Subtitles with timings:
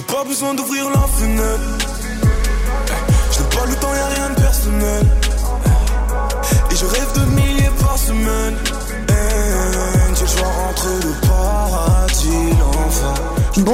[0.00, 1.86] J'ai pas besoin d'ouvrir la fenêtre.
[3.32, 5.06] Je n'ai pas le temps, y'a rien de personnel.
[6.70, 7.49] Et je rêve de milliers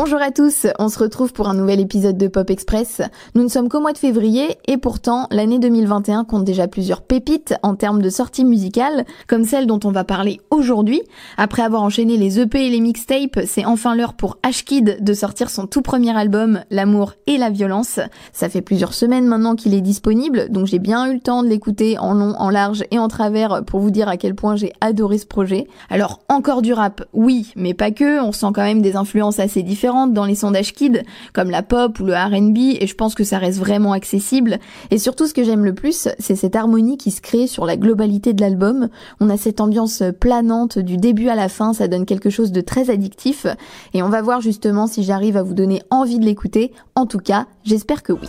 [0.06, 3.02] Bonjour à tous, on se retrouve pour un nouvel épisode de Pop Express.
[3.34, 7.56] Nous ne sommes qu'au mois de février et pourtant l'année 2021 compte déjà plusieurs pépites
[7.64, 11.02] en termes de sorties musicales, comme celle dont on va parler aujourd'hui.
[11.38, 15.50] Après avoir enchaîné les EP et les mixtapes, c'est enfin l'heure pour Ashkid de sortir
[15.50, 17.98] son tout premier album, L'amour et la violence.
[18.32, 21.48] Ça fait plusieurs semaines maintenant qu'il est disponible, donc j'ai bien eu le temps de
[21.48, 24.72] l'écouter en long, en large et en travers pour vous dire à quel point j'ai
[24.80, 25.66] adoré ce projet.
[25.90, 29.64] Alors encore du rap, oui, mais pas que, on sent quand même des influences assez
[29.64, 31.00] différentes dans les sondages kids,
[31.32, 34.58] comme la pop ou le R&B, et je pense que ça reste vraiment accessible.
[34.90, 37.76] Et surtout, ce que j'aime le plus, c'est cette harmonie qui se crée sur la
[37.76, 38.88] globalité de l'album.
[39.20, 42.60] On a cette ambiance planante du début à la fin, ça donne quelque chose de
[42.60, 43.46] très addictif,
[43.94, 46.72] et on va voir justement si j'arrive à vous donner envie de l'écouter.
[46.94, 48.28] En tout cas, j'espère que oui.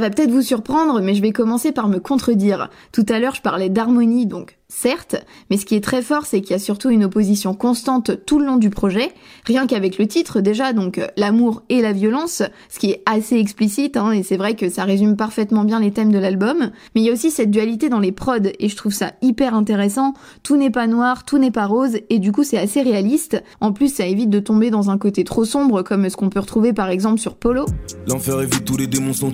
[0.00, 2.70] Ça va peut-être vous surprendre, mais je vais commencer par me contredire.
[2.90, 5.16] Tout à l'heure, je parlais d'harmonie, donc certes,
[5.50, 8.38] mais ce qui est très fort, c'est qu'il y a surtout une opposition constante tout
[8.38, 9.12] le long du projet,
[9.44, 13.36] rien qu'avec le titre déjà, donc euh, l'amour et la violence, ce qui est assez
[13.36, 17.00] explicite, hein, et c'est vrai que ça résume parfaitement bien les thèmes de l'album, mais
[17.00, 20.14] il y a aussi cette dualité dans les prods, et je trouve ça hyper intéressant,
[20.42, 23.72] tout n'est pas noir, tout n'est pas rose, et du coup c'est assez réaliste, en
[23.72, 26.72] plus ça évite de tomber dans un côté trop sombre, comme ce qu'on peut retrouver
[26.72, 27.66] par exemple sur Polo.
[28.06, 29.32] L'enfer vide, tous les démons sont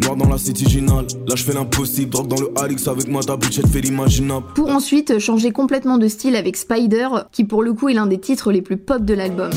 [0.00, 3.36] noir dans la city là je fais l'impossible, drogue dans le Alix avec moi ta
[3.58, 4.46] elle fait l'imaginable.
[4.54, 8.18] Pour ensuite changer complètement de style avec Spider, qui pour le coup est l'un des
[8.18, 9.50] titres les plus pop de l'album.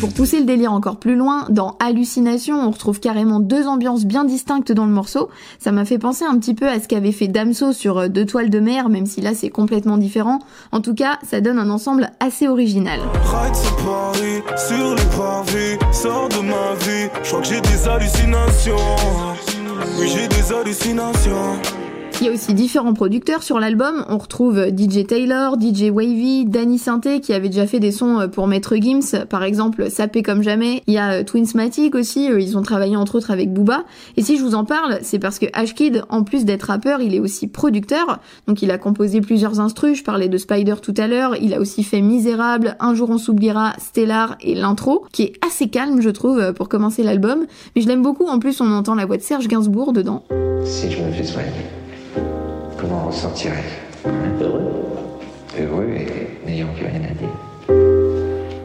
[0.00, 4.24] Pour pousser le délire encore plus loin, dans Hallucination, on retrouve carrément deux ambiances bien
[4.24, 5.28] distinctes dans le morceau.
[5.58, 8.26] Ça m'a fait penser un petit peu à ce qu'avait fait Damso sur euh, Deux
[8.26, 10.40] toiles de mer, même si là c'est complètement différent.
[10.72, 13.00] En tout cas, ça donne un ensemble assez original.
[22.18, 24.06] Il y a aussi différents producteurs sur l'album.
[24.08, 28.26] On retrouve DJ Taylor, DJ Wavy, Danny Synthé qui avait déjà fait des sons euh,
[28.26, 30.82] pour Maître Gims, par exemple Sapé comme jamais.
[30.86, 33.84] Il y a euh, Twinsmatic aussi, euh, ils ont travaillé entre autres avec Booba.
[34.16, 37.14] Et si je vous en parle, c'est parce que Ashkid, en plus d'être rappeur, il
[37.14, 38.18] est aussi producteur.
[38.46, 41.60] Donc il a composé plusieurs instrus, je parlais de Spider tout à l'heure, il a
[41.60, 46.10] aussi fait Misérable, Un jour on s'oubliera, Stellar et l'intro, qui est assez calme je
[46.10, 47.44] trouve pour commencer l'album.
[47.74, 50.24] Mais je l'aime beaucoup, en plus on entend la voix de Serge Gainsbourg dedans.
[50.64, 51.75] Si je me fais comment
[54.40, 54.60] Heureux.
[55.58, 57.28] Heureux et n'ayant plus rien à dire.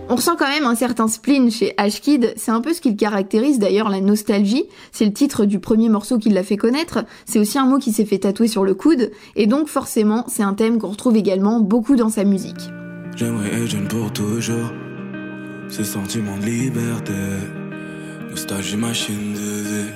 [0.09, 2.97] On ressent quand même un certain spleen chez Ashkid, c'est un peu ce qui le
[2.97, 7.39] caractérise d'ailleurs la nostalgie, c'est le titre du premier morceau qui l'a fait connaître, c'est
[7.39, 10.53] aussi un mot qui s'est fait tatouer sur le coude, et donc forcément c'est un
[10.53, 12.71] thème qu'on retrouve également beaucoup dans sa musique.
[13.15, 14.73] J'aimerais être jeune pour toujours,
[15.69, 17.13] ce sentiment de liberté,
[18.29, 19.91] nostalgie machine de vie,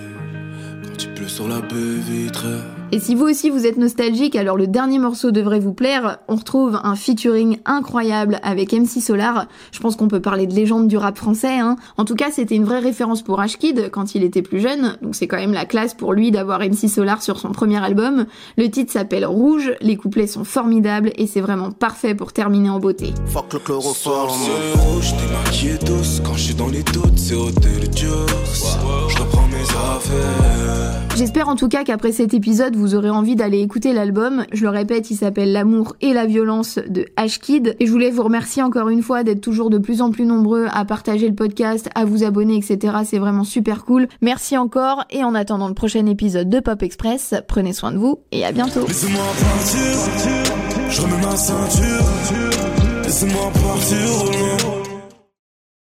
[0.86, 2.62] quand tu pleures sur la baie vitrée.
[2.91, 6.19] Et si vous aussi vous êtes nostalgique, alors le dernier morceau devrait vous plaire.
[6.28, 9.47] On retrouve un featuring incroyable avec MC Solar.
[9.72, 11.57] Je pense qu'on peut parler de légende du rap français.
[11.59, 11.78] Hein.
[11.97, 14.97] En tout cas, c'était une vraie référence pour Ashkid quand il était plus jeune.
[15.01, 18.28] Donc c'est quand même la classe pour lui d'avoir MC Solar sur son premier album.
[18.57, 22.79] Le titre s'appelle Rouge, les couplets sont formidables et c'est vraiment parfait pour terminer en
[22.79, 23.13] beauté.
[23.28, 24.40] Fuck le chloroforme.
[24.75, 26.22] rouge, t'es douce.
[26.23, 31.02] Quand je suis dans les doutes, c'est hôtel Je reprends mes affaires.
[31.16, 34.46] J'espère en tout cas qu'après cet épisode, vous aurez envie d'aller écouter l'album.
[34.51, 37.75] Je le répète, il s'appelle L'amour et la violence de Ashkid.
[37.79, 40.68] Et je voulais vous remercier encore une fois d'être toujours de plus en plus nombreux
[40.72, 42.97] à partager le podcast, à vous abonner, etc.
[43.03, 44.07] C'est vraiment super cool.
[44.22, 45.03] Merci encore.
[45.09, 48.51] Et en attendant le prochain épisode de Pop Express, prenez soin de vous et à
[48.51, 48.85] bientôt.